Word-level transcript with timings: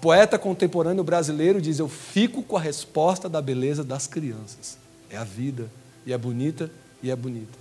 poeta 0.00 0.38
contemporâneo 0.38 1.04
brasileiro 1.04 1.60
diz: 1.60 1.78
Eu 1.78 1.88
fico 1.88 2.42
com 2.42 2.56
a 2.56 2.60
resposta 2.60 3.28
da 3.28 3.40
beleza 3.40 3.84
das 3.84 4.06
crianças. 4.06 4.78
É 5.08 5.16
a 5.16 5.24
vida, 5.24 5.70
e 6.06 6.12
é 6.12 6.18
bonita, 6.18 6.70
e 7.02 7.10
é 7.10 7.16
bonita. 7.16 7.58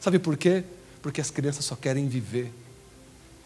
Sabe 0.00 0.18
por 0.18 0.36
quê? 0.36 0.64
Porque 1.00 1.20
as 1.20 1.30
crianças 1.30 1.64
só 1.64 1.76
querem 1.76 2.08
viver. 2.08 2.52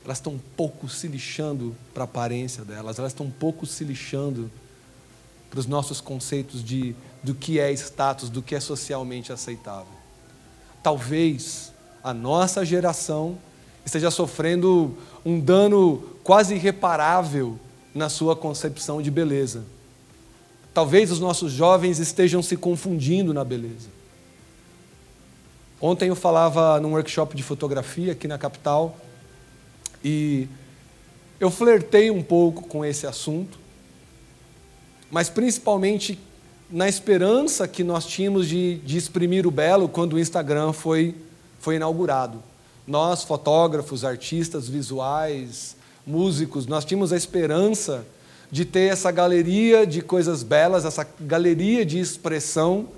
Elas 0.04 0.18
estão 0.18 0.34
um 0.34 0.40
pouco 0.56 0.88
se 0.88 1.08
lixando 1.08 1.74
para 1.92 2.04
a 2.04 2.06
aparência 2.06 2.64
delas, 2.64 2.98
elas 2.98 3.12
estão 3.12 3.26
um 3.26 3.30
pouco 3.30 3.66
se 3.66 3.82
lixando 3.82 4.50
para 5.50 5.58
os 5.58 5.66
nossos 5.66 6.00
conceitos 6.00 6.62
de, 6.62 6.94
do 7.22 7.34
que 7.34 7.58
é 7.58 7.72
status, 7.72 8.30
do 8.30 8.40
que 8.40 8.54
é 8.54 8.60
socialmente 8.60 9.32
aceitável. 9.32 9.92
Talvez 10.82 11.72
a 12.04 12.14
nossa 12.14 12.64
geração 12.64 13.36
esteja 13.84 14.10
sofrendo 14.10 14.96
um 15.24 15.40
dano 15.40 16.04
quase 16.22 16.54
irreparável 16.54 17.58
na 17.96 18.08
sua 18.08 18.36
concepção 18.36 19.00
de 19.00 19.10
beleza. 19.10 19.64
Talvez 20.74 21.10
os 21.10 21.18
nossos 21.18 21.50
jovens 21.52 21.98
estejam 21.98 22.42
se 22.42 22.56
confundindo 22.56 23.32
na 23.32 23.42
beleza. 23.42 23.88
Ontem 25.80 26.08
eu 26.08 26.16
falava 26.16 26.78
num 26.80 26.92
workshop 26.92 27.34
de 27.34 27.42
fotografia 27.42 28.12
aqui 28.12 28.28
na 28.28 28.36
capital 28.36 28.96
e 30.04 30.46
eu 31.40 31.50
flertei 31.50 32.10
um 32.10 32.22
pouco 32.22 32.66
com 32.68 32.84
esse 32.84 33.06
assunto, 33.06 33.58
mas 35.10 35.28
principalmente 35.30 36.18
na 36.70 36.88
esperança 36.88 37.66
que 37.66 37.82
nós 37.84 38.04
tínhamos 38.04 38.48
de, 38.48 38.76
de 38.78 38.96
exprimir 38.96 39.46
o 39.46 39.50
belo 39.50 39.88
quando 39.88 40.14
o 40.14 40.18
Instagram 40.18 40.72
foi, 40.72 41.14
foi 41.58 41.76
inaugurado. 41.76 42.42
Nós, 42.86 43.22
fotógrafos, 43.22 44.04
artistas 44.04 44.68
visuais, 44.68 45.76
músicos, 46.06 46.66
nós 46.66 46.84
tínhamos 46.84 47.12
a 47.12 47.16
esperança 47.16 48.06
de 48.50 48.64
ter 48.64 48.92
essa 48.92 49.10
galeria 49.10 49.86
de 49.86 50.00
coisas 50.00 50.42
belas, 50.42 50.84
essa 50.84 51.06
galeria 51.20 51.84
de 51.84 51.98
expressão 51.98 52.88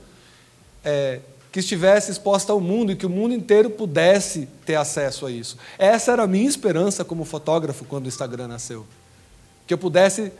é, 0.85 1.21
que 1.51 1.61
estivesse 1.61 2.11
exposta 2.11 2.53
ao 2.53 2.61
mundo 2.61 2.93
e 2.93 2.97
que 2.97 3.07
o 3.07 3.11
mundo 3.11 3.35
inteiro 3.35 3.71
pudesse 3.71 4.49
ter 4.67 4.75
acesso 4.75 5.27
a 5.27 5.31
isso. 5.31 5.57
Essa 5.79 6.13
era 6.13 6.25
a 6.25 6.27
minha 6.27 6.49
esperança 6.49 7.05
como 7.05 7.25
fotógrafo 7.25 7.85
quando 7.85 8.05
o 8.05 8.09
Instagram 8.09 8.49
nasceu. 8.49 8.87
Que 9.67 9.73
eu 9.73 9.79
pudesse 9.79 10.31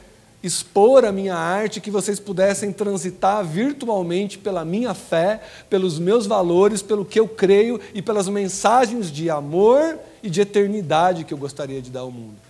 expor 0.43 1.05
a 1.05 1.11
minha 1.11 1.35
arte, 1.35 1.81
que 1.81 1.91
vocês 1.91 2.21
pudessem 2.21 2.73
transitar 2.73 3.45
virtualmente 3.45 4.39
pela 4.39 4.65
minha 4.65 4.95
fé, 4.95 5.41
pelos 5.69 5.99
meus 5.99 6.27
valores, 6.27 6.83
pelo 6.83 7.05
que 7.05 7.19
eu 7.19 7.27
creio 7.27 7.81
e 7.93 8.01
pelas 8.01 8.29
mensagens 8.29 9.11
de 9.11 9.29
amor 9.31 9.99
e 10.23 10.31
de 10.31 10.41
eternidade 10.41 11.25
que 11.25 11.35
eu 11.35 11.39
gostaria 11.39 11.83
de 11.83 11.91
dar 11.91 12.01
ao 12.01 12.11
mundo. 12.11 12.48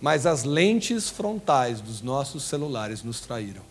Mas 0.00 0.26
as 0.26 0.44
lentes 0.44 1.08
frontais 1.08 1.80
dos 1.80 2.02
nossos 2.02 2.44
celulares 2.44 3.02
nos 3.02 3.20
traíram. 3.20 3.62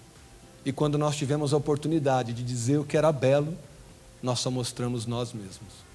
E 0.66 0.72
quando 0.73 0.97
nós 0.97 1.16
tivemos 1.16 1.53
a 1.53 1.58
oportunidade 1.58 2.33
de 2.33 2.44
dizer 2.44 2.78
o 2.78 2.83
que 2.83 2.97
era 2.97 3.11
belo, 3.11 3.58
nós 4.22 4.39
só 4.39 4.52
mostramos 4.52 5.05
nós 5.05 5.31
mesmos. 5.31 5.88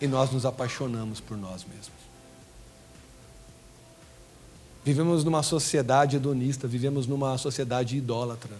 E 0.00 0.06
nós 0.06 0.30
nos 0.30 0.46
apaixonamos 0.46 1.20
por 1.20 1.36
nós 1.36 1.64
mesmos. 1.64 2.02
Vivemos 4.84 5.24
numa 5.24 5.42
sociedade 5.42 6.16
hedonista, 6.16 6.66
vivemos 6.66 7.06
numa 7.06 7.38
sociedade 7.38 7.96
idólatra. 7.96 8.56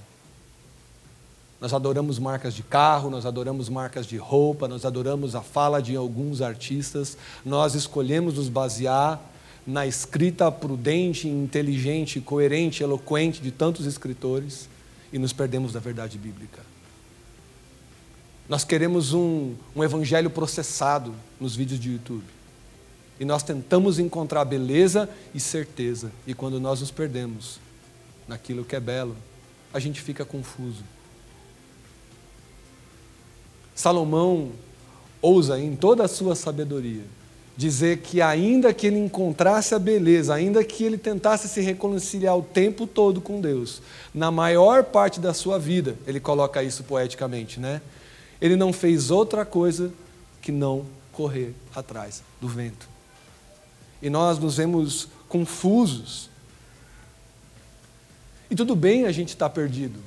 Nós 1.61 1.73
adoramos 1.73 2.19
marcas 2.19 2.55
de 2.55 2.63
carro, 2.65 3.09
nós 3.09 3.25
adoramos 3.25 3.69
marcas 3.69 4.07
de 4.07 4.17
roupa, 4.17 4.67
nós 4.67 4.85
adoramos 4.85 5.37
a 5.37 5.43
fala 5.43 5.81
de 5.81 5.95
alguns 5.95 6.41
artistas, 6.41 7.17
nós 7.45 7.77
escolhemos 7.77 8.35
nos 8.35 8.49
basear 8.49 9.21
na 9.67 9.87
escrita 9.87 10.51
prudente, 10.51 11.29
inteligente, 11.29 12.21
coerente, 12.21 12.83
eloquente 12.83 13.41
de 13.41 13.51
tantos 13.51 13.87
escritores 13.87 14.69
e 15.13 15.19
nos 15.19 15.33
perdemos 15.33 15.73
da 15.73 15.81
verdade 15.81 16.19
bíblica. 16.19 16.61
Nós 18.49 18.65
queremos 18.65 19.13
um, 19.13 19.55
um 19.75 19.85
evangelho 19.85 20.29
processado 20.29 21.15
nos 21.41 21.55
vídeos 21.55 21.79
de 21.79 21.93
YouTube. 21.93 22.25
E 23.21 23.25
nós 23.25 23.43
tentamos 23.43 23.99
encontrar 23.99 24.45
beleza 24.45 25.09
e 25.33 25.39
certeza. 25.39 26.11
E 26.27 26.35
quando 26.35 26.59
nós 26.59 26.81
nos 26.81 26.91
perdemos 26.91 27.61
naquilo 28.27 28.65
que 28.65 28.75
é 28.75 28.81
belo, 28.81 29.17
a 29.73 29.79
gente 29.79 30.01
fica 30.01 30.25
confuso. 30.25 30.83
Salomão 33.75 34.51
ousa, 35.21 35.59
em 35.59 35.77
toda 35.77 36.05
a 36.05 36.09
sua 36.09 36.35
sabedoria, 36.35 37.05
dizer 37.57 37.99
que, 37.99 38.21
ainda 38.21 38.73
que 38.73 38.87
ele 38.87 38.99
encontrasse 38.99 39.75
a 39.75 39.79
beleza, 39.79 40.35
ainda 40.35 40.65
que 40.65 40.85
ele 40.85 40.97
tentasse 40.97 41.49
se 41.49 41.61
reconciliar 41.61 42.37
o 42.37 42.43
tempo 42.43 42.87
todo 42.87 43.21
com 43.21 43.41
Deus, 43.41 43.83
na 44.15 44.31
maior 44.31 44.85
parte 44.85 45.21
da 45.21 45.35
sua 45.35 45.59
vida, 45.59 45.97
ele 46.07 46.19
coloca 46.19 46.63
isso 46.63 46.83
poeticamente, 46.85 47.61
né? 47.61 47.83
Ele 48.41 48.57
não 48.57 48.73
fez 48.73 49.11
outra 49.11 49.45
coisa 49.45 49.93
que 50.41 50.51
não 50.51 50.85
correr 51.13 51.55
atrás 51.75 52.23
do 52.41 52.49
vento. 52.49 52.89
E 54.01 54.11
nós 54.11 54.39
nos 54.39 54.57
vemos 54.57 55.09
confusos. 55.29 56.29
E 58.51 58.57
tudo 58.57 58.75
bem 58.75 59.07
a 59.07 59.13
gente 59.13 59.29
estar 59.29 59.49
tá 59.49 59.55
perdido. 59.55 60.01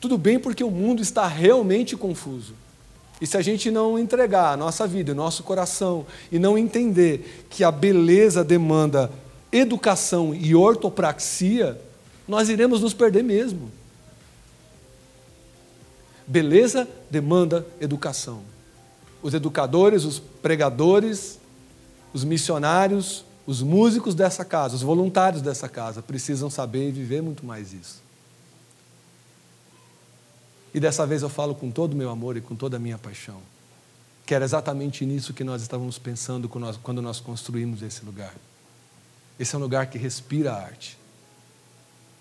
Tudo 0.00 0.16
bem 0.16 0.38
porque 0.38 0.64
o 0.64 0.70
mundo 0.70 1.02
está 1.02 1.26
realmente 1.26 1.96
confuso. 1.96 2.54
E 3.22 3.26
se 3.26 3.36
a 3.36 3.40
gente 3.40 3.70
não 3.70 3.96
entregar 3.96 4.52
a 4.52 4.56
nossa 4.56 4.84
vida, 4.84 5.12
o 5.12 5.14
nosso 5.14 5.44
coração, 5.44 6.04
e 6.32 6.40
não 6.40 6.58
entender 6.58 7.46
que 7.48 7.62
a 7.62 7.70
beleza 7.70 8.42
demanda 8.42 9.12
educação 9.52 10.34
e 10.34 10.56
ortopraxia, 10.56 11.80
nós 12.26 12.48
iremos 12.48 12.80
nos 12.80 12.92
perder 12.92 13.22
mesmo. 13.22 13.70
Beleza 16.26 16.88
demanda 17.08 17.64
educação. 17.80 18.42
Os 19.22 19.34
educadores, 19.34 20.04
os 20.04 20.18
pregadores, 20.18 21.38
os 22.12 22.24
missionários, 22.24 23.24
os 23.46 23.62
músicos 23.62 24.16
dessa 24.16 24.44
casa, 24.44 24.74
os 24.74 24.82
voluntários 24.82 25.42
dessa 25.42 25.68
casa 25.68 26.02
precisam 26.02 26.50
saber 26.50 26.88
e 26.88 26.90
viver 26.90 27.22
muito 27.22 27.46
mais 27.46 27.72
isso. 27.72 28.02
E 30.74 30.80
dessa 30.80 31.06
vez 31.06 31.22
eu 31.22 31.28
falo 31.28 31.54
com 31.54 31.70
todo 31.70 31.92
o 31.92 31.96
meu 31.96 32.10
amor 32.10 32.36
e 32.36 32.40
com 32.40 32.56
toda 32.56 32.76
a 32.76 32.80
minha 32.80 32.96
paixão. 32.96 33.40
Que 34.24 34.34
era 34.34 34.44
exatamente 34.44 35.04
nisso 35.04 35.34
que 35.34 35.44
nós 35.44 35.60
estávamos 35.60 35.98
pensando 35.98 36.48
quando 36.48 37.02
nós 37.02 37.20
construímos 37.20 37.82
esse 37.82 38.04
lugar. 38.04 38.34
Esse 39.38 39.54
é 39.54 39.58
um 39.58 39.60
lugar 39.60 39.86
que 39.86 39.98
respira 39.98 40.54
arte. 40.54 40.96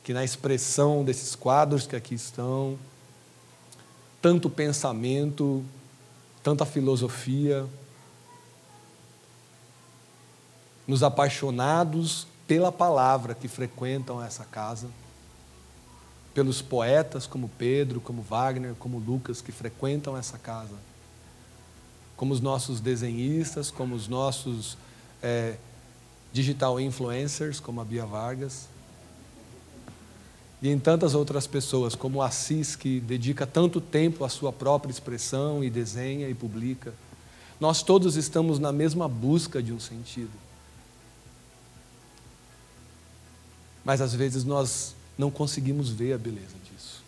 Que 0.04 0.14
na 0.14 0.24
expressão 0.24 1.04
desses 1.04 1.36
quadros 1.36 1.88
que 1.88 1.96
aqui 1.96 2.16
estão, 2.16 2.78
tanto 4.22 4.50
pensamento, 4.50 5.64
tanta 6.44 6.66
filosofia, 6.66 7.66
nos 10.88 11.04
apaixonados 11.04 12.28
pela 12.48 12.72
palavra 12.72 13.34
que 13.34 13.48
frequentam 13.48 14.22
essa 14.22 14.44
casa 14.44 14.90
pelos 16.34 16.62
poetas 16.62 17.28
como 17.28 17.50
Pedro, 17.58 18.00
como 18.00 18.22
Wagner, 18.22 18.74
como 18.76 19.00
Lucas, 19.00 19.42
que 19.42 19.52
frequentam 19.52 20.18
essa 20.18 20.38
casa, 20.38 20.76
como 22.16 22.34
os 22.34 22.40
nossos 22.40 22.80
desenhistas, 22.80 23.70
como 23.70 23.96
os 23.96 24.08
nossos 24.08 24.78
é, 25.22 25.56
digital 26.32 26.80
influencers, 26.80 27.60
como 27.60 27.82
a 27.82 27.86
Bia 27.86 28.06
Vargas, 28.06 28.68
e 30.62 30.70
em 30.70 30.78
tantas 30.78 31.16
outras 31.16 31.48
pessoas, 31.48 31.96
como 31.96 32.22
Assis, 32.22 32.76
que 32.76 33.00
dedica 33.00 33.48
tanto 33.48 33.82
tempo 33.82 34.24
à 34.24 34.30
sua 34.30 34.54
própria 34.54 34.92
expressão 34.92 35.64
e 35.64 35.72
desenha 35.72 36.30
e 36.30 36.36
publica. 36.36 36.94
Nós 37.60 37.82
todos 37.82 38.16
estamos 38.16 38.60
na 38.60 38.72
mesma 38.72 39.08
busca 39.08 39.62
de 39.62 39.74
um 39.74 39.80
sentido. 39.80 40.32
Mas 43.84 44.02
às 44.02 44.14
vezes 44.14 44.44
nós 44.44 44.94
não 45.18 45.30
conseguimos 45.30 45.90
ver 45.90 46.14
a 46.14 46.18
beleza 46.18 46.56
disso. 46.64 47.04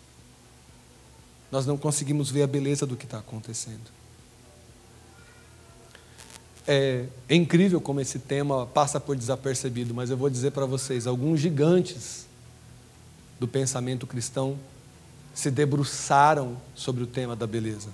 Nós 1.50 1.66
não 1.66 1.76
conseguimos 1.76 2.30
ver 2.30 2.42
a 2.42 2.46
beleza 2.46 2.86
do 2.86 2.96
que 2.96 3.04
está 3.04 3.18
acontecendo. 3.18 3.94
É, 6.66 7.04
é, 7.28 7.34
incrível 7.34 7.80
como 7.80 8.00
esse 8.00 8.18
tema 8.18 8.66
passa 8.66 8.98
por 8.98 9.14
desapercebido, 9.14 9.94
mas 9.94 10.10
eu 10.10 10.16
vou 10.16 10.30
dizer 10.30 10.50
para 10.52 10.64
vocês: 10.64 11.06
alguns 11.06 11.40
gigantes 11.40 12.26
do 13.38 13.46
pensamento 13.46 14.06
cristão 14.06 14.58
se 15.34 15.50
debruçaram 15.50 16.56
sobre 16.74 17.02
o 17.02 17.06
tema 17.06 17.36
da 17.36 17.46
beleza. 17.46 17.90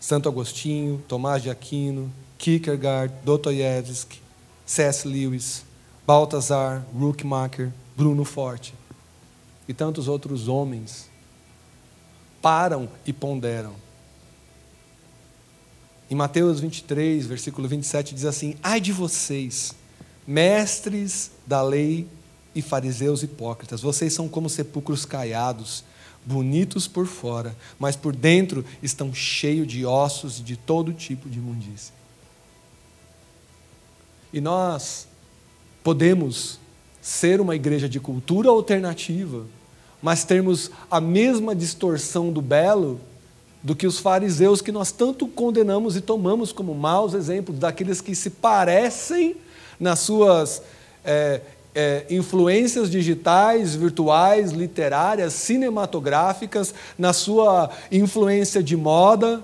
Santo 0.00 0.28
Agostinho, 0.28 1.02
Tomás 1.06 1.42
de 1.42 1.50
Aquino, 1.50 2.10
Kierkegaard, 2.38 3.12
Dostoiévski, 3.24 4.22
C.S. 4.64 5.06
Lewis, 5.06 5.64
Balthasar, 6.06 6.86
Ruckmacher, 6.94 7.70
Bruno 7.96 8.24
Forte 8.24 8.72
e 9.68 9.74
tantos 9.74 10.08
outros 10.08 10.48
homens 10.48 11.10
param 12.40 12.88
e 13.06 13.12
ponderam. 13.12 13.74
Em 16.10 16.14
Mateus 16.14 16.58
23, 16.58 17.26
versículo 17.26 17.68
27, 17.68 18.14
diz 18.14 18.24
assim: 18.24 18.56
Ai 18.62 18.80
de 18.80 18.92
vocês, 18.92 19.74
Mestres 20.26 21.30
da 21.46 21.62
lei 21.62 22.08
e 22.54 22.62
fariseus 22.62 23.22
hipócritas, 23.22 23.80
vocês 23.80 24.12
são 24.12 24.28
como 24.28 24.48
sepulcros 24.48 25.04
caiados, 25.04 25.84
bonitos 26.24 26.86
por 26.86 27.06
fora, 27.06 27.56
mas 27.78 27.96
por 27.96 28.14
dentro 28.14 28.64
estão 28.82 29.14
cheios 29.14 29.66
de 29.66 29.84
ossos 29.86 30.38
e 30.38 30.42
de 30.42 30.56
todo 30.56 30.92
tipo 30.92 31.28
de 31.28 31.38
imundícia. 31.38 31.94
E 34.32 34.40
nós 34.40 35.06
podemos 35.82 36.58
ser 37.08 37.40
uma 37.40 37.56
igreja 37.56 37.88
de 37.88 37.98
cultura 37.98 38.50
alternativa, 38.50 39.46
mas 40.02 40.24
termos 40.24 40.70
a 40.90 41.00
mesma 41.00 41.54
distorção 41.54 42.30
do 42.30 42.42
belo 42.42 43.00
do 43.62 43.74
que 43.74 43.86
os 43.86 43.98
fariseus 43.98 44.60
que 44.60 44.70
nós 44.70 44.92
tanto 44.92 45.26
condenamos 45.26 45.96
e 45.96 46.02
tomamos 46.02 46.52
como 46.52 46.74
maus 46.74 47.14
exemplos, 47.14 47.58
daqueles 47.58 48.02
que 48.02 48.14
se 48.14 48.28
parecem 48.28 49.36
nas 49.80 50.00
suas 50.00 50.60
é, 51.02 51.40
é, 51.74 52.04
influências 52.10 52.90
digitais, 52.90 53.74
virtuais, 53.74 54.52
literárias, 54.52 55.32
cinematográficas, 55.32 56.74
na 56.98 57.14
sua 57.14 57.70
influência 57.90 58.62
de 58.62 58.76
moda, 58.76 59.42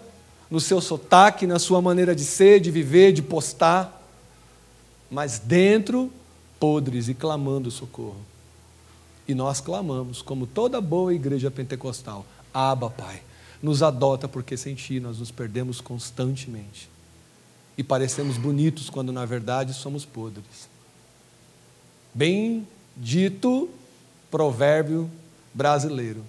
no 0.50 0.60
seu 0.60 0.82
sotaque, 0.82 1.46
na 1.46 1.58
sua 1.58 1.80
maneira 1.80 2.14
de 2.14 2.26
ser, 2.26 2.60
de 2.60 2.70
viver, 2.70 3.10
de 3.12 3.22
postar, 3.22 4.02
mas 5.10 5.38
dentro, 5.38 6.12
podres 6.64 7.10
e 7.10 7.14
clamando 7.14 7.70
socorro. 7.70 8.24
E 9.28 9.34
nós 9.34 9.60
clamamos, 9.60 10.22
como 10.22 10.46
toda 10.46 10.80
boa 10.80 11.12
igreja 11.12 11.50
pentecostal: 11.50 12.24
Aba, 12.54 12.88
Pai, 12.88 13.22
nos 13.62 13.82
adota, 13.82 14.26
porque 14.26 14.56
sem 14.56 14.74
Ti 14.74 14.98
nós 14.98 15.18
nos 15.18 15.30
perdemos 15.30 15.82
constantemente. 15.82 16.88
E 17.76 17.84
parecemos 17.84 18.38
bonitos 18.38 18.88
quando 18.88 19.12
na 19.12 19.26
verdade 19.26 19.74
somos 19.74 20.06
podres. 20.06 20.70
Bem 22.14 22.66
dito 22.96 23.68
provérbio 24.30 25.10
brasileiro: 25.52 26.24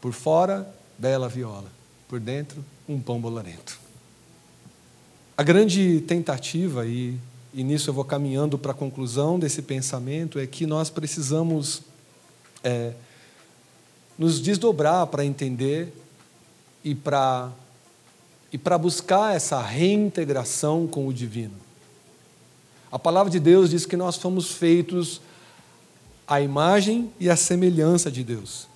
por 0.00 0.14
fora, 0.14 0.74
bela 0.96 1.28
viola, 1.28 1.70
por 2.08 2.18
dentro, 2.18 2.64
um 2.88 2.98
pão 2.98 3.20
bolarento. 3.20 3.78
A 5.36 5.42
grande 5.42 6.00
tentativa, 6.00 6.86
e, 6.86 7.18
e 7.56 7.64
nisso 7.64 7.88
eu 7.88 7.94
vou 7.94 8.04
caminhando 8.04 8.58
para 8.58 8.72
a 8.72 8.74
conclusão 8.74 9.38
desse 9.38 9.62
pensamento, 9.62 10.38
é 10.38 10.46
que 10.46 10.66
nós 10.66 10.90
precisamos 10.90 11.80
é, 12.62 12.92
nos 14.18 14.42
desdobrar 14.42 15.06
para 15.06 15.24
entender 15.24 15.90
e 16.84 16.94
para 16.94 17.50
e 18.52 18.58
para 18.58 18.76
buscar 18.76 19.34
essa 19.34 19.60
reintegração 19.60 20.86
com 20.86 21.08
o 21.08 21.12
divino. 21.12 21.54
A 22.92 22.98
palavra 22.98 23.30
de 23.30 23.40
Deus 23.40 23.70
diz 23.70 23.86
que 23.86 23.96
nós 23.96 24.16
fomos 24.16 24.52
feitos 24.52 25.20
à 26.28 26.40
imagem 26.42 27.10
e 27.18 27.30
à 27.30 27.36
semelhança 27.36 28.10
de 28.10 28.22
Deus. 28.22 28.68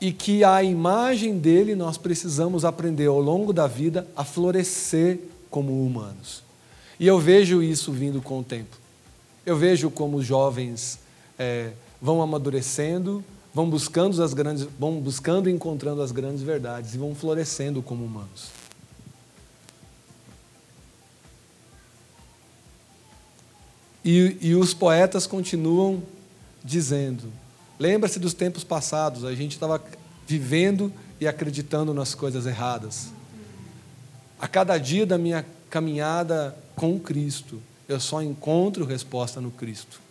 E 0.00 0.12
que 0.12 0.44
a 0.44 0.62
imagem 0.62 1.38
dele 1.38 1.74
nós 1.74 1.96
precisamos 1.96 2.64
aprender 2.64 3.06
ao 3.06 3.20
longo 3.20 3.54
da 3.54 3.66
vida 3.66 4.06
a 4.14 4.22
florescer 4.22 5.18
como 5.54 5.86
humanos. 5.86 6.42
E 6.98 7.06
eu 7.06 7.16
vejo 7.16 7.62
isso 7.62 7.92
vindo 7.92 8.20
com 8.20 8.40
o 8.40 8.42
tempo. 8.42 8.76
Eu 9.46 9.56
vejo 9.56 9.88
como 9.88 10.16
os 10.16 10.26
jovens 10.26 10.98
é, 11.38 11.70
vão 12.02 12.20
amadurecendo, 12.20 13.24
vão 13.54 13.70
buscando 13.70 14.20
as 14.20 14.34
grandes, 14.34 14.66
vão 14.76 15.00
buscando 15.00 15.48
e 15.48 15.52
encontrando 15.52 16.02
as 16.02 16.10
grandes 16.10 16.42
verdades 16.42 16.92
e 16.92 16.98
vão 16.98 17.14
florescendo 17.14 17.80
como 17.80 18.04
humanos. 18.04 18.48
E, 24.04 24.36
e 24.40 24.54
os 24.56 24.74
poetas 24.74 25.24
continuam 25.24 26.02
dizendo: 26.64 27.32
lembra-se 27.78 28.18
dos 28.18 28.34
tempos 28.34 28.64
passados, 28.64 29.24
a 29.24 29.32
gente 29.36 29.52
estava 29.52 29.80
vivendo 30.26 30.92
e 31.20 31.28
acreditando 31.28 31.94
nas 31.94 32.12
coisas 32.12 32.44
erradas. 32.44 33.12
A 34.44 34.46
cada 34.46 34.76
dia 34.76 35.06
da 35.06 35.16
minha 35.16 35.42
caminhada 35.70 36.54
com 36.76 37.00
Cristo, 37.00 37.62
eu 37.88 37.98
só 37.98 38.20
encontro 38.20 38.84
resposta 38.84 39.40
no 39.40 39.50
Cristo. 39.50 40.02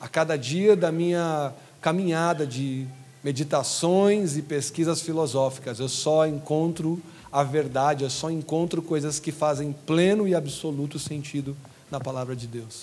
A 0.00 0.08
cada 0.08 0.38
dia 0.38 0.74
da 0.74 0.90
minha 0.90 1.52
caminhada 1.82 2.46
de 2.46 2.88
meditações 3.22 4.38
e 4.38 4.42
pesquisas 4.42 5.02
filosóficas, 5.02 5.80
eu 5.80 5.88
só 5.90 6.26
encontro 6.26 6.98
a 7.30 7.42
verdade, 7.42 8.04
eu 8.04 8.10
só 8.10 8.30
encontro 8.30 8.80
coisas 8.80 9.20
que 9.20 9.30
fazem 9.30 9.70
pleno 9.70 10.26
e 10.26 10.34
absoluto 10.34 10.98
sentido 10.98 11.54
na 11.90 12.00
palavra 12.00 12.34
de 12.34 12.46
Deus. 12.46 12.82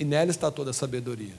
E 0.00 0.04
nela 0.04 0.32
está 0.32 0.50
toda 0.50 0.72
a 0.72 0.74
sabedoria. 0.74 1.34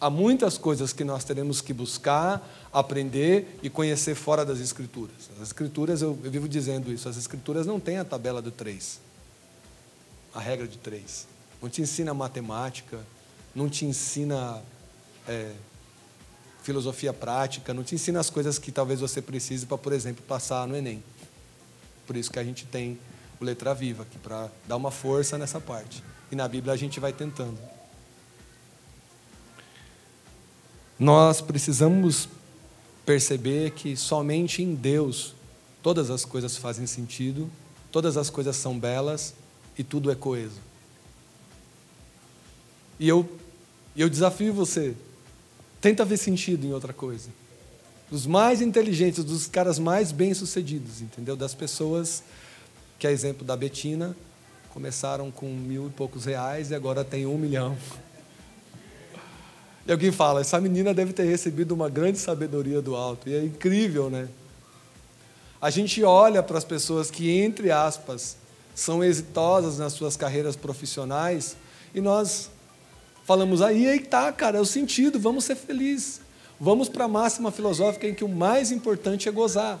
Há 0.00 0.10
muitas 0.10 0.58
coisas 0.58 0.92
que 0.92 1.04
nós 1.04 1.24
teremos 1.24 1.60
que 1.60 1.72
buscar, 1.72 2.46
aprender 2.72 3.58
e 3.62 3.70
conhecer 3.70 4.14
fora 4.14 4.44
das 4.44 4.60
Escrituras. 4.60 5.30
As 5.36 5.48
Escrituras, 5.48 6.02
eu, 6.02 6.12
vivo 6.14 6.48
dizendo 6.48 6.92
isso, 6.92 7.08
as 7.08 7.16
Escrituras 7.16 7.66
não 7.66 7.80
têm 7.80 7.98
a 7.98 8.04
tabela 8.04 8.42
do 8.42 8.50
três, 8.50 9.00
a 10.34 10.40
regra 10.40 10.68
de 10.68 10.76
três 10.76 11.26
não 11.60 11.68
te 11.68 11.82
ensina 11.82 12.12
matemática, 12.14 12.98
não 13.54 13.68
te 13.68 13.84
ensina 13.84 14.62
é, 15.26 15.52
filosofia 16.62 17.12
prática, 17.12 17.72
não 17.72 17.82
te 17.82 17.94
ensina 17.94 18.20
as 18.20 18.30
coisas 18.30 18.58
que 18.58 18.70
talvez 18.70 19.00
você 19.00 19.22
precise 19.22 19.66
para, 19.66 19.78
por 19.78 19.92
exemplo, 19.92 20.24
passar 20.26 20.66
no 20.68 20.76
Enem. 20.76 21.02
Por 22.06 22.16
isso 22.16 22.30
que 22.30 22.38
a 22.38 22.44
gente 22.44 22.64
tem 22.66 22.98
o 23.40 23.44
Letra 23.44 23.74
Viva, 23.74 24.02
aqui 24.02 24.18
para 24.18 24.48
dar 24.66 24.76
uma 24.76 24.90
força 24.90 25.36
nessa 25.36 25.60
parte. 25.60 26.02
E 26.30 26.36
na 26.36 26.46
Bíblia 26.46 26.72
a 26.72 26.76
gente 26.76 27.00
vai 27.00 27.12
tentando. 27.12 27.58
Nós 30.98 31.40
precisamos 31.40 32.28
perceber 33.04 33.72
que 33.72 33.96
somente 33.96 34.62
em 34.62 34.74
Deus 34.74 35.34
todas 35.82 36.10
as 36.10 36.24
coisas 36.24 36.56
fazem 36.56 36.86
sentido, 36.86 37.50
todas 37.92 38.16
as 38.16 38.30
coisas 38.30 38.56
são 38.56 38.78
belas 38.78 39.34
e 39.78 39.84
tudo 39.84 40.10
é 40.10 40.14
coeso. 40.14 40.60
E 42.98 43.08
eu, 43.08 43.28
eu 43.96 44.08
desafio 44.08 44.52
você, 44.52 44.96
tenta 45.80 46.04
ver 46.04 46.16
sentido 46.16 46.66
em 46.66 46.72
outra 46.72 46.92
coisa. 46.92 47.28
Dos 48.10 48.26
mais 48.26 48.62
inteligentes, 48.62 49.22
dos 49.22 49.46
caras 49.46 49.78
mais 49.78 50.12
bem-sucedidos, 50.12 51.02
entendeu? 51.02 51.36
Das 51.36 51.54
pessoas 51.54 52.22
que, 52.98 53.06
a 53.06 53.12
exemplo 53.12 53.44
da 53.44 53.56
Betina, 53.56 54.16
começaram 54.70 55.30
com 55.30 55.46
mil 55.54 55.88
e 55.88 55.90
poucos 55.90 56.24
reais 56.24 56.70
e 56.70 56.74
agora 56.74 57.04
tem 57.04 57.26
um 57.26 57.36
milhão. 57.36 57.76
E 59.86 59.92
alguém 59.92 60.10
fala, 60.10 60.40
essa 60.40 60.60
menina 60.60 60.92
deve 60.92 61.12
ter 61.12 61.24
recebido 61.24 61.72
uma 61.72 61.88
grande 61.88 62.18
sabedoria 62.18 62.82
do 62.82 62.96
alto. 62.96 63.28
E 63.28 63.34
é 63.34 63.44
incrível, 63.44 64.10
né? 64.10 64.28
A 65.60 65.70
gente 65.70 66.02
olha 66.02 66.42
para 66.42 66.58
as 66.58 66.64
pessoas 66.64 67.10
que, 67.10 67.30
entre 67.30 67.70
aspas, 67.70 68.36
são 68.74 69.02
exitosas 69.02 69.78
nas 69.78 69.92
suas 69.92 70.16
carreiras 70.16 70.56
profissionais 70.56 71.56
e 71.94 72.00
nós 72.00 72.50
falamos, 73.24 73.62
aí 73.62 73.88
aí 73.88 74.00
tá, 74.00 74.30
cara, 74.32 74.58
é 74.58 74.60
o 74.60 74.66
sentido, 74.66 75.18
vamos 75.18 75.44
ser 75.44 75.56
felizes. 75.56 76.20
Vamos 76.58 76.88
para 76.88 77.04
a 77.04 77.08
máxima 77.08 77.52
filosófica 77.52 78.08
em 78.08 78.14
que 78.14 78.24
o 78.24 78.28
mais 78.28 78.72
importante 78.72 79.28
é 79.28 79.32
gozar. 79.32 79.78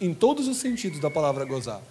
Em 0.00 0.14
todos 0.14 0.46
os 0.48 0.58
sentidos 0.58 1.00
da 1.00 1.10
palavra 1.10 1.44
gozar. 1.44 1.82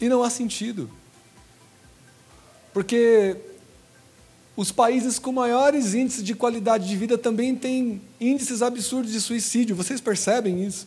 E 0.00 0.08
não 0.08 0.22
há 0.22 0.30
sentido. 0.30 0.90
Porque 2.72 3.36
os 4.56 4.70
países 4.70 5.18
com 5.18 5.32
maiores 5.32 5.94
índices 5.94 6.22
de 6.22 6.34
qualidade 6.34 6.88
de 6.88 6.96
vida 6.96 7.16
também 7.16 7.54
têm 7.56 8.00
índices 8.20 8.62
absurdos 8.62 9.12
de 9.12 9.20
suicídio. 9.20 9.76
Vocês 9.76 10.00
percebem 10.00 10.64
isso? 10.64 10.86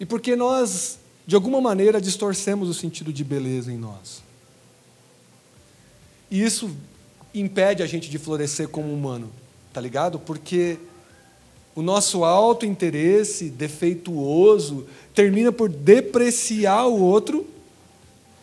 e 0.00 0.06
porque 0.06 0.34
nós, 0.34 0.98
de 1.26 1.34
alguma 1.34 1.60
maneira, 1.60 2.00
distorcemos 2.00 2.70
o 2.70 2.74
sentido 2.74 3.12
de 3.12 3.22
beleza 3.22 3.70
em 3.70 3.76
nós. 3.76 4.22
E 6.30 6.42
isso 6.42 6.70
impede 7.34 7.82
a 7.82 7.86
gente 7.86 8.08
de 8.08 8.18
florescer 8.18 8.66
como 8.68 8.90
humano, 8.90 9.30
tá 9.74 9.80
ligado? 9.80 10.18
Porque 10.18 10.78
o 11.74 11.82
nosso 11.82 12.24
alto 12.24 12.64
interesse 12.64 13.50
defeituoso 13.50 14.86
termina 15.14 15.52
por 15.52 15.68
depreciar 15.68 16.86
o 16.86 16.98
outro 16.98 17.46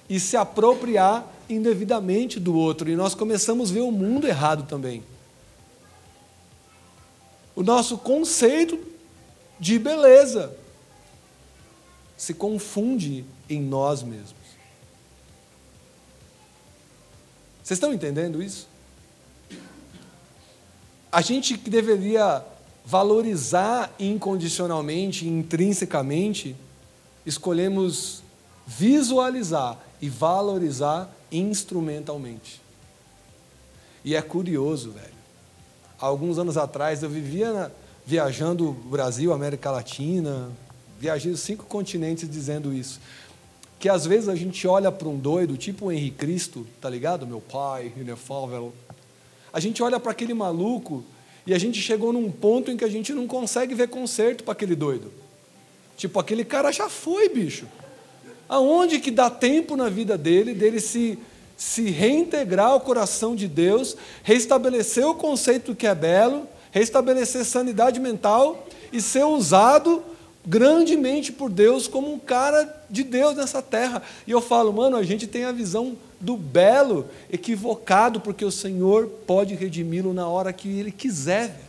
e 0.09 0.19
se 0.19 0.37
apropriar 0.37 1.25
indevidamente 1.49 2.39
do 2.39 2.55
outro, 2.55 2.89
e 2.89 2.95
nós 2.95 3.15
começamos 3.15 3.71
a 3.71 3.73
ver 3.73 3.81
o 3.81 3.91
mundo 3.91 4.27
errado 4.27 4.67
também. 4.67 5.03
O 7.55 7.63
nosso 7.63 7.97
conceito 7.97 8.79
de 9.59 9.79
beleza 9.79 10.55
se 12.15 12.33
confunde 12.33 13.25
em 13.49 13.61
nós 13.61 14.03
mesmos. 14.03 14.35
Vocês 17.63 17.77
estão 17.77 17.93
entendendo 17.93 18.41
isso? 18.41 18.67
A 21.11 21.21
gente 21.21 21.57
que 21.57 21.69
deveria 21.69 22.43
valorizar 22.85 23.93
incondicionalmente, 23.99 25.27
intrinsecamente, 25.27 26.55
escolhemos 27.25 28.23
visualizar 28.65 29.77
e 30.01 30.09
valorizar 30.09 31.13
instrumentalmente. 31.31 32.61
E 34.03 34.15
é 34.15 34.21
curioso, 34.21 34.91
velho. 34.91 35.17
Há 35.99 36.05
alguns 36.05 36.37
anos 36.37 36.57
atrás 36.57 37.03
eu 37.03 37.09
vivia 37.09 37.51
na, 37.51 37.71
viajando 38.05 38.71
Brasil, 38.71 39.33
América 39.33 39.71
Latina, 39.71 40.51
viajei 40.99 41.35
cinco 41.35 41.65
continentes 41.65 42.29
dizendo 42.29 42.73
isso. 42.73 42.99
Que 43.79 43.89
às 43.89 44.05
vezes 44.05 44.29
a 44.29 44.35
gente 44.35 44.67
olha 44.67 44.91
para 44.91 45.07
um 45.07 45.17
doido, 45.17 45.57
tipo 45.57 45.87
o 45.87 45.91
Henrique 45.91 46.17
Cristo, 46.17 46.65
tá 46.79 46.89
ligado? 46.89 47.27
Meu 47.27 47.41
pai, 47.41 47.91
inefável. 47.97 48.73
A 49.51 49.59
gente 49.59 49.83
olha 49.83 49.99
para 49.99 50.11
aquele 50.11 50.33
maluco 50.33 51.03
e 51.45 51.53
a 51.53 51.57
gente 51.57 51.81
chegou 51.81 52.13
num 52.13 52.31
ponto 52.31 52.71
em 52.71 52.77
que 52.77 52.85
a 52.85 52.89
gente 52.89 53.13
não 53.13 53.27
consegue 53.27 53.73
ver 53.73 53.87
conserto 53.89 54.43
para 54.43 54.53
aquele 54.53 54.75
doido. 54.75 55.11
Tipo, 55.95 56.19
aquele 56.19 56.45
cara 56.45 56.71
já 56.71 56.89
foi, 56.89 57.27
bicho. 57.29 57.67
Aonde 58.49 58.99
que 58.99 59.11
dá 59.11 59.29
tempo 59.29 59.75
na 59.75 59.89
vida 59.89 60.17
dele, 60.17 60.53
dele 60.53 60.79
se, 60.79 61.19
se 61.55 61.89
reintegrar 61.89 62.71
ao 62.71 62.81
coração 62.81 63.35
de 63.35 63.47
Deus, 63.47 63.97
restabelecer 64.23 65.05
o 65.05 65.15
conceito 65.15 65.75
que 65.75 65.87
é 65.87 65.93
belo, 65.93 66.47
restabelecer 66.71 67.43
sanidade 67.43 67.99
mental 67.99 68.67
e 68.91 69.01
ser 69.01 69.25
usado 69.25 70.03
grandemente 70.45 71.33
por 71.33 71.49
Deus 71.49 71.89
como 71.89 72.13
um 72.13 72.17
cara 72.17 72.73
de 72.89 73.03
Deus 73.03 73.35
nessa 73.35 73.61
terra. 73.61 74.01
E 74.25 74.31
eu 74.31 74.39
falo, 74.39 74.71
mano, 74.71 74.95
a 74.95 75.03
gente 75.03 75.27
tem 75.27 75.43
a 75.43 75.51
visão 75.51 75.97
do 76.21 76.37
belo 76.37 77.05
equivocado, 77.29 78.21
porque 78.21 78.45
o 78.45 78.51
Senhor 78.51 79.07
pode 79.27 79.53
redimi-lo 79.55 80.13
na 80.13 80.27
hora 80.27 80.53
que 80.53 80.69
Ele 80.69 80.91
quiser. 80.91 81.59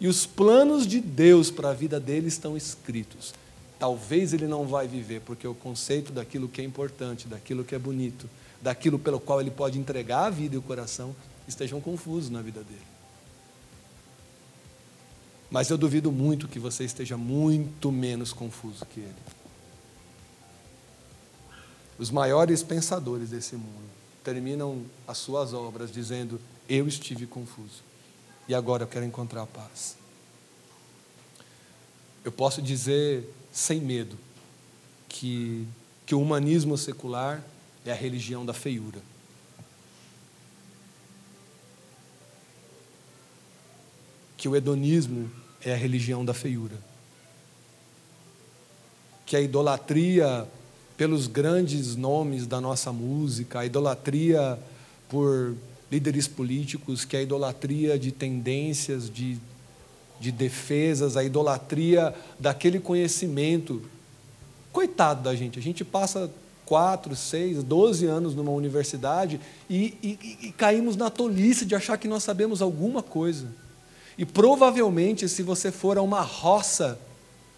E 0.00 0.08
os 0.08 0.24
planos 0.24 0.86
de 0.86 1.00
Deus 1.00 1.50
para 1.50 1.70
a 1.70 1.74
vida 1.74 2.00
dele 2.00 2.28
estão 2.28 2.56
escritos. 2.56 3.34
Talvez 3.78 4.32
ele 4.32 4.46
não 4.46 4.66
vai 4.66 4.88
viver, 4.88 5.20
porque 5.20 5.46
o 5.46 5.54
conceito 5.54 6.12
daquilo 6.12 6.48
que 6.48 6.60
é 6.60 6.64
importante, 6.64 7.28
daquilo 7.28 7.64
que 7.64 7.74
é 7.74 7.78
bonito, 7.78 8.28
daquilo 8.60 8.98
pelo 8.98 9.20
qual 9.20 9.40
ele 9.40 9.50
pode 9.50 9.78
entregar 9.78 10.24
a 10.26 10.30
vida 10.30 10.56
e 10.56 10.58
o 10.58 10.62
coração, 10.62 11.14
estejam 11.46 11.80
confusos 11.80 12.28
na 12.28 12.42
vida 12.42 12.62
dele. 12.62 12.98
Mas 15.50 15.70
eu 15.70 15.78
duvido 15.78 16.12
muito 16.12 16.48
que 16.48 16.58
você 16.58 16.84
esteja 16.84 17.16
muito 17.16 17.90
menos 17.90 18.32
confuso 18.32 18.84
que 18.84 19.00
ele. 19.00 19.14
Os 21.98 22.10
maiores 22.10 22.62
pensadores 22.62 23.30
desse 23.30 23.56
mundo 23.56 23.88
terminam 24.22 24.84
as 25.06 25.18
suas 25.18 25.54
obras 25.54 25.90
dizendo: 25.90 26.40
Eu 26.68 26.86
estive 26.86 27.26
confuso 27.26 27.82
e 28.46 28.54
agora 28.54 28.84
eu 28.84 28.86
quero 28.86 29.04
encontrar 29.04 29.42
a 29.42 29.46
paz. 29.46 29.97
Eu 32.28 32.32
posso 32.32 32.60
dizer 32.60 33.24
sem 33.50 33.80
medo 33.80 34.14
que, 35.08 35.66
que 36.04 36.14
o 36.14 36.20
humanismo 36.20 36.76
secular 36.76 37.42
é 37.86 37.90
a 37.90 37.94
religião 37.94 38.44
da 38.44 38.52
feiura. 38.52 38.98
Que 44.36 44.46
o 44.46 44.54
hedonismo 44.54 45.30
é 45.62 45.72
a 45.72 45.76
religião 45.76 46.22
da 46.22 46.34
feiura. 46.34 46.78
Que 49.24 49.34
a 49.34 49.40
idolatria 49.40 50.46
pelos 50.98 51.28
grandes 51.28 51.96
nomes 51.96 52.46
da 52.46 52.60
nossa 52.60 52.92
música, 52.92 53.60
a 53.60 53.64
idolatria 53.64 54.58
por 55.08 55.56
líderes 55.90 56.28
políticos, 56.28 57.06
que 57.06 57.16
a 57.16 57.22
idolatria 57.22 57.98
de 57.98 58.12
tendências, 58.12 59.08
de, 59.08 59.38
de 60.20 60.32
defesas, 60.32 61.16
a 61.16 61.24
idolatria 61.24 62.14
daquele 62.38 62.80
conhecimento. 62.80 63.82
Coitado 64.72 65.22
da 65.22 65.34
gente, 65.34 65.58
a 65.58 65.62
gente 65.62 65.84
passa 65.84 66.30
quatro, 66.64 67.16
seis, 67.16 67.62
doze 67.62 68.06
anos 68.06 68.34
numa 68.34 68.50
universidade 68.50 69.40
e, 69.70 69.94
e, 70.02 70.38
e 70.48 70.52
caímos 70.52 70.96
na 70.96 71.08
tolice 71.08 71.64
de 71.64 71.74
achar 71.74 71.96
que 71.96 72.06
nós 72.06 72.22
sabemos 72.22 72.60
alguma 72.60 73.02
coisa. 73.02 73.46
E 74.18 74.26
provavelmente, 74.26 75.28
se 75.28 75.42
você 75.42 75.70
for 75.70 75.96
a 75.96 76.02
uma 76.02 76.20
roça 76.20 76.98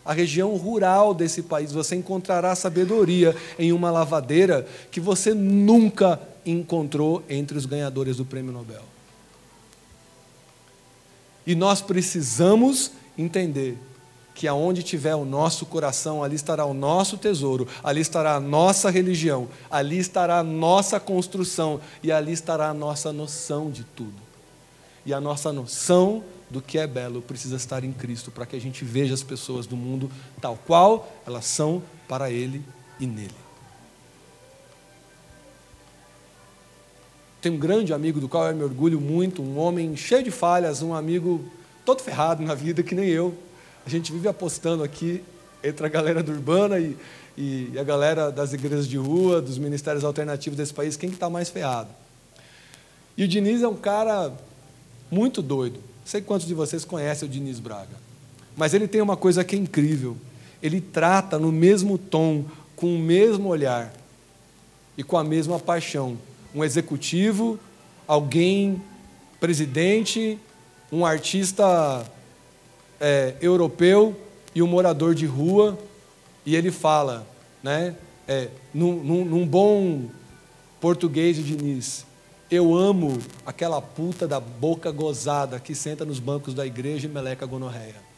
a 0.04 0.12
região 0.12 0.56
rural 0.56 1.12
desse 1.12 1.42
país, 1.42 1.72
você 1.72 1.94
encontrará 1.94 2.54
sabedoria 2.54 3.36
em 3.58 3.72
uma 3.72 3.90
lavadeira 3.90 4.66
que 4.90 4.98
você 4.98 5.34
nunca 5.34 6.20
encontrou 6.44 7.22
entre 7.28 7.56
os 7.56 7.66
ganhadores 7.66 8.16
do 8.16 8.24
prêmio 8.24 8.52
Nobel. 8.52 8.82
E 11.50 11.54
nós 11.57 11.80
precisamos 11.80 12.92
entender 13.19 13.76
que 14.37 14.47
aonde 14.47 14.85
tiver 14.85 15.16
o 15.16 15.25
nosso 15.25 15.66
coração, 15.66 16.23
ali 16.23 16.37
estará 16.37 16.64
o 16.64 16.73
nosso 16.73 17.19
tesouro, 17.19 17.66
ali 17.83 18.00
estará 18.00 18.37
a 18.37 18.40
nossa 18.40 18.88
religião, 18.88 19.49
ali 19.69 19.99
estará 19.99 20.38
a 20.38 20.45
nossa 20.45 21.00
construção 21.00 21.80
e 22.04 22.12
ali 22.12 22.30
estará 22.30 22.69
a 22.69 22.73
nossa 22.73 23.12
noção 23.12 23.69
de 23.69 23.83
tudo. 23.83 24.14
E 25.04 25.12
a 25.12 25.21
nossa 25.21 25.52
noção 25.52 26.23
do 26.49 26.62
que 26.62 26.78
é 26.78 26.87
belo 26.87 27.21
precisa 27.21 27.57
estar 27.57 27.83
em 27.83 27.92
Cristo, 27.92 28.30
para 28.30 28.47
que 28.47 28.54
a 28.54 28.61
gente 28.61 28.85
veja 28.85 29.12
as 29.12 29.25
pessoas 29.25 29.66
do 29.66 29.76
mundo 29.76 30.09
tal 30.40 30.57
qual 30.69 31.11
elas 31.26 31.47
são 31.47 31.83
para 32.07 32.30
Ele 32.30 32.62
e 33.00 33.09
nele. 33.09 33.50
Tem 37.40 37.50
um 37.50 37.59
grande 37.59 37.92
amigo 37.92 38.20
do 38.20 38.28
qual 38.28 38.49
eu 38.49 38.54
me 38.54 38.62
orgulho 38.62 39.00
muito, 39.00 39.42
um 39.42 39.59
homem 39.59 39.97
cheio 39.97 40.23
de 40.23 40.30
falhas, 40.30 40.82
um 40.82 40.94
amigo 40.94 41.44
todo 41.85 42.02
ferrado 42.02 42.42
na 42.42 42.54
vida, 42.54 42.82
que 42.82 42.94
nem 42.94 43.09
eu. 43.09 43.35
A 43.87 43.90
gente 43.90 44.12
vive 44.12 44.28
apostando 44.28 44.82
aqui 44.82 45.23
entre 45.62 45.87
a 45.87 45.88
galera 45.88 46.23
do 46.23 46.32
Urbana 46.32 46.78
e, 46.78 46.97
e 47.37 47.73
a 47.78 47.82
galera 47.82 48.30
das 48.30 48.52
igrejas 48.52 48.87
de 48.87 48.97
rua, 48.97 49.40
dos 49.40 49.59
ministérios 49.59 50.04
alternativos 50.04 50.56
desse 50.56 50.75
país, 50.75 50.97
quem 50.97 51.09
que 51.09 51.16
está 51.16 51.30
mais 51.30 51.49
ferrado. 51.49 51.88
E 53.16 53.25
o 53.25 53.28
Diniz 53.28 53.62
é 53.62 53.68
um 53.68 53.76
cara 53.76 54.32
muito 55.11 55.40
doido 55.42 55.90
sei 56.11 56.20
quantos 56.20 56.47
de 56.47 56.54
vocês 56.54 56.85
conhecem 56.85 57.28
o 57.28 57.30
Diniz 57.30 57.61
Braga. 57.61 57.97
Mas 58.56 58.75
ele 58.75 58.88
tem 58.88 59.00
uma 59.00 59.16
coisa 59.16 59.44
que 59.44 59.54
é 59.54 59.59
incrível. 59.59 60.16
Ele 60.61 60.80
trata 60.80 61.38
no 61.38 61.52
mesmo 61.52 61.97
tom, 61.97 62.44
com 62.75 62.97
o 62.97 62.99
mesmo 62.99 63.49
olhar 63.49 63.92
e 64.99 65.04
com 65.04 65.16
a 65.16 65.23
mesma 65.23 65.61
paixão. 65.61 66.18
Um 66.54 66.64
executivo, 66.64 67.59
alguém, 68.07 68.83
presidente, 69.38 70.38
um 70.90 71.07
artista 71.07 72.04
é, 73.00 73.35
europeu 73.40 74.16
e 74.54 74.62
um 74.62 74.66
morador 74.66 75.14
de 75.14 75.26
rua. 75.26 75.78
E 76.45 76.57
ele 76.57 76.71
fala, 76.71 77.26
né, 77.62 77.95
é, 78.26 78.49
num, 78.73 79.02
num, 79.02 79.25
num 79.25 79.47
bom 79.47 80.09
português 80.80 81.37
de 81.37 81.42
Diniz, 81.42 82.07
eu 82.50 82.75
amo 82.75 83.19
aquela 83.47 83.80
puta 83.80 84.26
da 84.26 84.40
boca 84.40 84.90
gozada 84.90 85.61
que 85.61 85.75
senta 85.75 86.04
nos 86.04 86.19
bancos 86.19 86.52
da 86.52 86.66
igreja 86.66 87.07
e 87.07 87.11
meleca 87.11 87.47
gonorreia. 87.47 88.11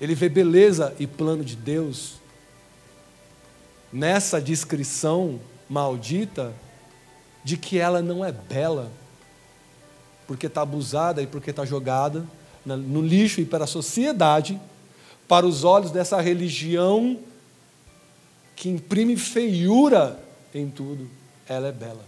Ele 0.00 0.14
vê 0.14 0.28
beleza 0.28 0.94
e 1.00 1.06
plano 1.06 1.44
de 1.44 1.56
Deus 1.56 2.14
nessa 3.92 4.40
descrição 4.40 5.40
maldita 5.68 6.54
de 7.44 7.56
que 7.56 7.78
ela 7.78 8.02
não 8.02 8.24
é 8.24 8.32
bela, 8.32 8.90
porque 10.26 10.46
está 10.46 10.62
abusada 10.62 11.22
e 11.22 11.26
porque 11.26 11.50
está 11.50 11.64
jogada 11.64 12.26
no 12.64 13.00
lixo 13.00 13.40
e 13.40 13.44
para 13.44 13.64
a 13.64 13.66
sociedade, 13.66 14.60
para 15.26 15.46
os 15.46 15.64
olhos 15.64 15.90
dessa 15.90 16.20
religião 16.20 17.18
que 18.54 18.68
imprime 18.68 19.16
feiura 19.16 20.22
em 20.54 20.68
tudo, 20.68 21.08
ela 21.48 21.68
é 21.68 21.72
bela. 21.72 22.04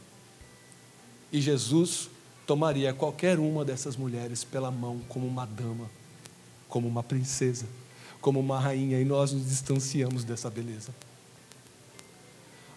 E 1.32 1.40
Jesus 1.40 2.10
tomaria 2.46 2.92
qualquer 2.92 3.38
uma 3.38 3.64
dessas 3.64 3.96
mulheres 3.96 4.42
pela 4.42 4.70
mão 4.70 5.00
como 5.08 5.26
uma 5.26 5.46
dama, 5.46 5.88
como 6.68 6.88
uma 6.88 7.02
princesa, 7.02 7.66
como 8.20 8.40
uma 8.40 8.58
rainha, 8.58 9.00
e 9.00 9.04
nós 9.04 9.32
nos 9.32 9.46
distanciamos 9.46 10.24
dessa 10.24 10.50
beleza. 10.50 10.92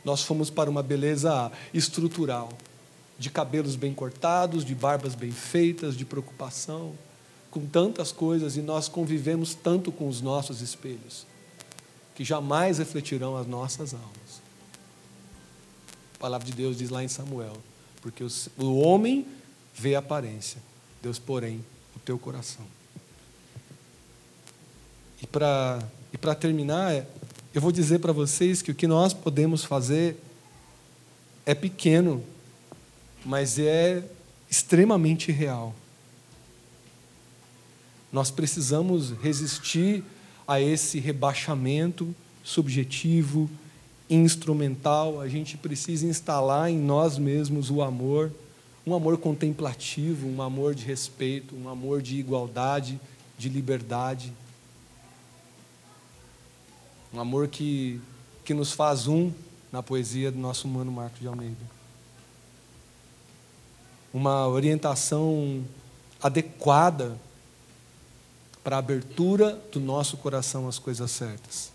Nós 0.04 0.24
fomos 0.24 0.50
para 0.50 0.70
uma 0.70 0.84
beleza 0.84 1.52
estrutural, 1.74 2.50
de 3.18 3.30
cabelos 3.30 3.76
bem 3.76 3.94
cortados, 3.94 4.66
de 4.66 4.76
barbas 4.76 5.16
bem 5.16 5.32
feitas, 5.32 5.96
de 5.96 6.04
preocupação, 6.04 6.94
com 7.50 7.66
tantas 7.66 8.12
coisas, 8.12 8.58
e 8.58 8.62
nós 8.62 8.90
convivemos 8.90 9.54
tanto 9.54 9.92
com 9.92 10.08
os 10.08 10.22
nossos 10.22 10.62
espelhos, 10.62 11.26
que 12.16 12.24
jamais 12.24 12.80
refletirão 12.80 13.38
as 13.38 13.48
nossas 13.48 13.94
almas. 13.94 14.42
A 16.16 16.20
palavra 16.20 16.46
de 16.46 16.54
Deus 16.54 16.78
diz 16.78 16.90
lá 16.90 17.04
em 17.04 17.08
Samuel: 17.08 17.56
porque 18.02 18.24
o 18.58 18.80
homem 18.80 19.26
vê 19.74 19.96
a 19.96 20.00
aparência, 20.00 20.62
Deus, 21.02 21.18
porém, 21.18 21.64
o 21.96 22.00
teu 22.00 22.20
coração. 22.20 22.66
E 25.22 25.28
para 25.28 25.82
e 26.12 26.36
terminar, 26.36 27.06
eu 27.54 27.62
vou 27.62 27.72
dizer 27.72 28.00
para 28.00 28.12
vocês 28.12 28.62
que 28.64 28.72
o 28.72 28.76
que 28.76 28.88
nós 28.88 29.14
podemos 29.14 29.64
fazer 29.64 30.18
é 31.46 31.54
pequeno, 31.54 32.24
mas 33.24 33.60
é 33.60 34.04
extremamente 34.50 35.32
real. 35.32 35.76
Nós 38.12 38.32
precisamos 38.32 39.12
resistir 39.22 40.04
a 40.48 40.60
esse 40.60 41.00
rebaixamento 41.00 42.16
subjetivo, 42.44 43.50
instrumental. 44.10 45.22
A 45.22 45.28
gente 45.28 45.56
precisa 45.56 46.08
instalar 46.08 46.72
em 46.72 46.78
nós 46.78 47.20
mesmos 47.20 47.70
o 47.70 47.84
amor, 47.84 48.32
um 48.86 48.96
amor 48.96 49.18
contemplativo, 49.18 50.28
um 50.28 50.42
amor 50.42 50.74
de 50.74 50.86
respeito, 50.86 51.56
um 51.56 51.70
amor 51.70 52.02
de 52.02 52.18
igualdade, 52.18 53.00
de 53.38 53.48
liberdade. 53.48 54.34
Um 57.14 57.20
amor 57.20 57.48
que, 57.48 58.02
que 58.44 58.56
nos 58.56 58.72
faz 58.72 59.08
um 59.08 59.32
na 59.72 59.84
poesia 59.84 60.32
do 60.32 60.40
nosso 60.40 60.68
humano 60.68 60.92
Marcos 60.92 61.20
de 61.20 61.28
Almeida. 61.28 61.74
Uma 64.12 64.48
orientação 64.48 65.64
adequada 66.22 67.16
para 68.64 68.78
a 68.78 68.80
abertura 68.80 69.62
do 69.72 69.80
nosso 69.80 70.18
coração 70.18 70.68
às 70.68 70.80
coisas 70.80 71.12
certas. 71.12 71.72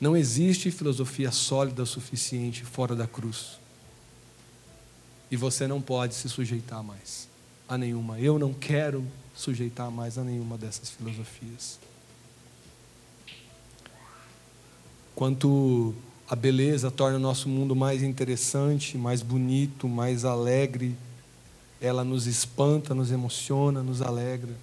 Não 0.00 0.16
existe 0.16 0.68
filosofia 0.72 1.30
sólida 1.30 1.84
o 1.84 1.86
suficiente 1.86 2.64
fora 2.64 2.96
da 2.96 3.06
cruz. 3.06 3.60
E 5.30 5.36
você 5.36 5.68
não 5.68 5.80
pode 5.80 6.16
se 6.16 6.28
sujeitar 6.28 6.82
mais 6.82 7.28
a 7.68 7.78
nenhuma. 7.78 8.18
Eu 8.18 8.40
não 8.40 8.52
quero 8.52 9.06
sujeitar 9.34 9.88
mais 9.90 10.18
a 10.18 10.24
nenhuma 10.24 10.58
dessas 10.58 10.90
filosofias. 10.90 11.78
Quanto 15.14 15.94
a 16.28 16.34
beleza 16.34 16.90
torna 16.90 17.18
o 17.18 17.20
nosso 17.20 17.48
mundo 17.48 17.76
mais 17.76 18.02
interessante, 18.02 18.96
mais 18.96 19.22
bonito, 19.22 19.88
mais 19.88 20.24
alegre, 20.24 20.96
ela 21.80 22.04
nos 22.04 22.26
espanta, 22.26 22.94
nos 22.94 23.10
emociona, 23.10 23.82
nos 23.82 24.00
alegra. 24.00 24.54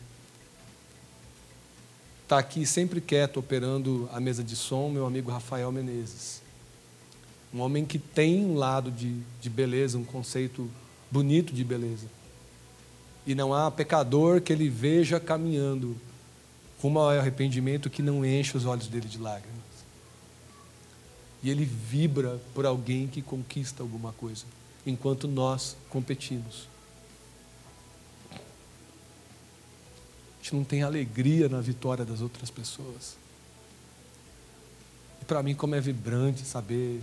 Está 2.23 2.37
aqui 2.39 2.65
sempre 2.65 3.01
quieto, 3.01 3.37
operando 3.37 4.09
a 4.13 4.19
mesa 4.19 4.43
de 4.43 4.55
som, 4.55 4.89
meu 4.89 5.05
amigo 5.05 5.31
Rafael 5.31 5.71
Menezes. 5.71 6.41
Um 7.53 7.59
homem 7.59 7.85
que 7.85 7.97
tem 7.97 8.45
um 8.45 8.55
lado 8.55 8.91
de, 8.91 9.19
de 9.41 9.49
beleza, 9.49 9.97
um 9.97 10.03
conceito 10.03 10.69
bonito 11.11 11.53
de 11.53 11.63
beleza. 11.63 12.07
E 13.25 13.35
não 13.35 13.53
há 13.53 13.69
pecador 13.69 14.41
que 14.41 14.53
ele 14.53 14.69
veja 14.69 15.19
caminhando 15.19 15.95
rumo 16.81 16.99
ao 16.99 17.09
arrependimento 17.09 17.89
que 17.89 18.01
não 18.01 18.25
enche 18.25 18.55
os 18.55 18.65
olhos 18.65 18.87
dele 18.87 19.07
de 19.07 19.17
lágrimas. 19.17 19.68
E 21.41 21.49
ele 21.49 21.65
vibra 21.65 22.39
por 22.53 22.65
alguém 22.65 23.07
que 23.07 23.21
conquista 23.21 23.81
alguma 23.81 24.11
coisa, 24.13 24.45
enquanto 24.85 25.27
nós 25.27 25.75
competimos. 25.89 26.67
gente 30.49 30.55
não 30.55 30.63
tem 30.63 30.81
alegria 30.81 31.47
na 31.47 31.61
vitória 31.61 32.03
das 32.03 32.21
outras 32.21 32.49
pessoas. 32.49 33.15
E 35.21 35.25
para 35.25 35.43
mim, 35.43 35.53
como 35.53 35.75
é 35.75 35.81
vibrante 35.81 36.41
saber 36.41 37.01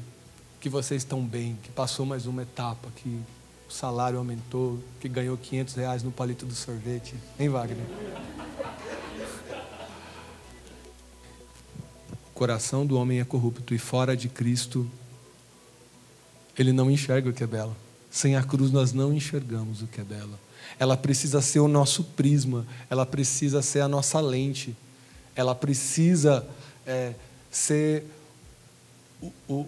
que 0.60 0.68
vocês 0.68 1.02
estão 1.02 1.24
bem, 1.24 1.56
que 1.62 1.70
passou 1.70 2.04
mais 2.04 2.26
uma 2.26 2.42
etapa, 2.42 2.88
que 2.96 3.20
o 3.68 3.72
salário 3.72 4.18
aumentou, 4.18 4.80
que 5.00 5.08
ganhou 5.08 5.36
500 5.36 5.74
reais 5.74 6.02
no 6.02 6.10
palito 6.10 6.44
do 6.44 6.54
sorvete. 6.54 7.14
Hein, 7.38 7.48
Wagner? 7.48 7.86
Coração 12.36 12.86
do 12.86 12.96
homem 12.96 13.18
é 13.18 13.24
corrupto 13.24 13.74
e 13.74 13.78
fora 13.78 14.16
de 14.16 14.28
Cristo, 14.28 14.88
ele 16.56 16.72
não 16.72 16.90
enxerga 16.90 17.30
o 17.30 17.32
que 17.32 17.42
é 17.42 17.46
belo. 17.46 17.76
Sem 18.10 18.36
a 18.36 18.42
cruz, 18.42 18.70
nós 18.70 18.92
não 18.92 19.12
enxergamos 19.12 19.82
o 19.82 19.86
que 19.88 20.00
é 20.00 20.04
belo 20.04 20.38
ela 20.78 20.96
precisa 20.96 21.40
ser 21.40 21.60
o 21.60 21.68
nosso 21.68 22.02
prisma, 22.02 22.66
ela 22.90 23.06
precisa 23.06 23.62
ser 23.62 23.80
a 23.80 23.88
nossa 23.88 24.20
lente, 24.20 24.76
ela 25.34 25.54
precisa 25.54 26.46
é, 26.86 27.14
ser 27.50 28.04
o, 29.20 29.32
o, 29.48 29.66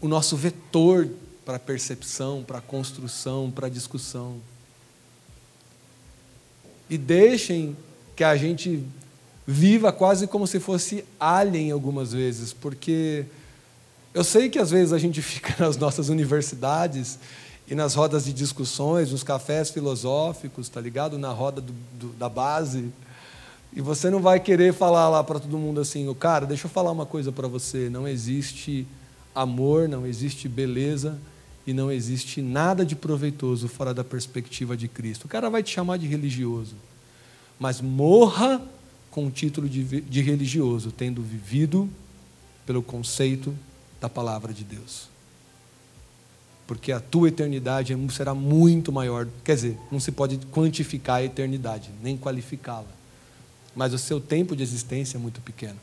o 0.00 0.08
nosso 0.08 0.36
vetor 0.36 1.08
para 1.44 1.58
percepção, 1.58 2.44
para 2.46 2.60
construção, 2.60 3.50
para 3.50 3.68
discussão. 3.68 4.38
E 6.90 6.98
deixem 6.98 7.76
que 8.14 8.24
a 8.24 8.36
gente 8.36 8.84
viva 9.50 9.90
quase 9.90 10.26
como 10.26 10.46
se 10.46 10.60
fosse 10.60 11.02
alien 11.18 11.70
algumas 11.70 12.12
vezes, 12.12 12.52
porque 12.52 13.24
eu 14.12 14.22
sei 14.22 14.50
que 14.50 14.58
às 14.58 14.70
vezes 14.70 14.92
a 14.92 14.98
gente 14.98 15.22
fica 15.24 15.64
nas 15.64 15.78
nossas 15.78 16.10
universidades 16.10 17.18
e 17.66 17.74
nas 17.74 17.94
rodas 17.94 18.26
de 18.26 18.32
discussões, 18.34 19.10
nos 19.10 19.22
cafés 19.22 19.70
filosóficos, 19.70 20.68
tá 20.68 20.78
ligado? 20.82 21.18
Na 21.18 21.30
roda 21.30 21.62
do, 21.62 21.72
do, 21.98 22.08
da 22.18 22.28
base. 22.28 22.90
E 23.72 23.80
você 23.80 24.10
não 24.10 24.20
vai 24.20 24.38
querer 24.38 24.74
falar 24.74 25.08
lá 25.08 25.24
para 25.24 25.40
todo 25.40 25.56
mundo 25.56 25.80
assim, 25.80 26.06
o 26.08 26.14
cara, 26.14 26.44
deixa 26.44 26.66
eu 26.66 26.70
falar 26.70 26.90
uma 26.90 27.06
coisa 27.06 27.32
para 27.32 27.48
você, 27.48 27.88
não 27.88 28.06
existe 28.06 28.86
amor, 29.34 29.88
não 29.88 30.06
existe 30.06 30.46
beleza 30.46 31.18
e 31.66 31.72
não 31.72 31.90
existe 31.90 32.42
nada 32.42 32.84
de 32.84 32.94
proveitoso 32.94 33.66
fora 33.66 33.94
da 33.94 34.04
perspectiva 34.04 34.76
de 34.76 34.88
Cristo. 34.88 35.24
O 35.24 35.28
cara 35.28 35.48
vai 35.48 35.62
te 35.62 35.70
chamar 35.70 35.96
de 35.96 36.06
religioso, 36.06 36.74
mas 37.58 37.80
morra 37.80 38.60
com 39.18 39.26
o 39.26 39.30
título 39.30 39.68
de, 39.68 40.00
de 40.00 40.22
religioso, 40.22 40.92
tendo 40.92 41.20
vivido 41.22 41.90
pelo 42.64 42.82
conceito 42.82 43.52
da 44.00 44.08
palavra 44.08 44.52
de 44.52 44.62
Deus 44.62 45.08
porque 46.68 46.92
a 46.92 47.00
tua 47.00 47.28
eternidade 47.28 47.96
será 48.10 48.34
muito 48.34 48.92
maior. 48.92 49.26
Quer 49.42 49.54
dizer, 49.54 49.78
não 49.90 49.98
se 49.98 50.12
pode 50.12 50.36
quantificar 50.48 51.16
a 51.16 51.24
eternidade, 51.24 51.90
nem 52.02 52.14
qualificá-la. 52.14 52.92
Mas 53.74 53.94
o 53.94 53.98
seu 53.98 54.20
tempo 54.20 54.54
de 54.54 54.62
existência 54.62 55.16
é 55.16 55.18
muito 55.18 55.40
pequeno. 55.40 55.78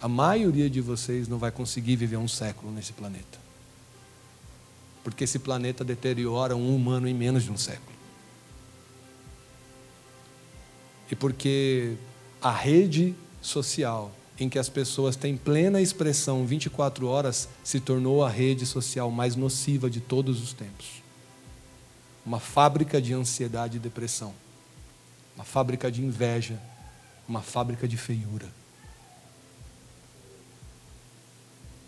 A 0.00 0.08
maioria 0.08 0.70
de 0.70 0.80
vocês 0.80 1.28
não 1.28 1.36
vai 1.36 1.50
conseguir 1.50 1.96
viver 1.96 2.16
um 2.16 2.26
século 2.26 2.72
nesse 2.72 2.94
planeta. 2.94 3.38
Porque 5.04 5.24
esse 5.24 5.38
planeta 5.38 5.84
deteriora 5.84 6.56
um 6.56 6.74
humano 6.74 7.06
em 7.06 7.12
menos 7.12 7.42
de 7.42 7.52
um 7.52 7.58
século. 7.58 7.97
E 11.10 11.16
porque 11.16 11.96
a 12.40 12.50
rede 12.50 13.14
social 13.40 14.12
em 14.38 14.48
que 14.48 14.58
as 14.58 14.68
pessoas 14.68 15.16
têm 15.16 15.36
plena 15.36 15.80
expressão 15.80 16.46
24 16.46 17.06
horas 17.08 17.48
se 17.64 17.80
tornou 17.80 18.24
a 18.24 18.30
rede 18.30 18.64
social 18.64 19.10
mais 19.10 19.34
nociva 19.34 19.90
de 19.90 20.00
todos 20.00 20.40
os 20.42 20.52
tempos. 20.52 21.02
Uma 22.24 22.38
fábrica 22.38 23.00
de 23.00 23.14
ansiedade 23.14 23.78
e 23.78 23.80
depressão. 23.80 24.32
Uma 25.34 25.44
fábrica 25.44 25.90
de 25.90 26.04
inveja. 26.04 26.60
Uma 27.28 27.42
fábrica 27.42 27.88
de 27.88 27.96
feiura. 27.96 28.46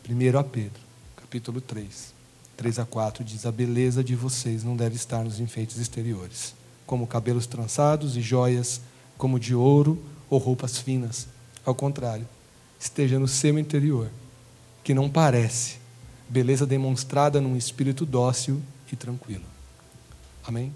1 0.08 0.38
a 0.38 0.42
Pedro, 0.42 0.80
capítulo 1.14 1.60
3, 1.60 2.12
3 2.56 2.78
a 2.80 2.84
4, 2.84 3.22
diz: 3.22 3.46
A 3.46 3.52
beleza 3.52 4.02
de 4.02 4.16
vocês 4.16 4.64
não 4.64 4.76
deve 4.76 4.96
estar 4.96 5.22
nos 5.22 5.38
enfeites 5.38 5.78
exteriores, 5.78 6.52
como 6.84 7.06
cabelos 7.06 7.46
trançados 7.46 8.16
e 8.16 8.20
joias, 8.20 8.80
como 9.20 9.38
de 9.38 9.54
ouro 9.54 10.02
ou 10.30 10.38
roupas 10.38 10.78
finas. 10.78 11.28
Ao 11.64 11.74
contrário, 11.74 12.26
esteja 12.80 13.18
no 13.18 13.28
seu 13.28 13.58
interior, 13.58 14.10
que 14.82 14.94
não 14.94 15.10
parece, 15.10 15.76
beleza 16.26 16.64
demonstrada 16.64 17.38
num 17.38 17.54
espírito 17.54 18.06
dócil 18.06 18.62
e 18.90 18.96
tranquilo. 18.96 19.44
Amém? 20.42 20.72